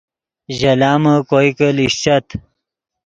ژے 0.57 0.73
لامے 0.79 1.13
کوئے 1.27 1.49
کہ 1.57 1.67
لیشچت 1.77 2.25